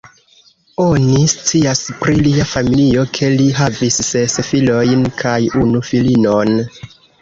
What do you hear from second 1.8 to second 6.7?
pri lia familio, ke li havis ses filojn kaj unu filinon.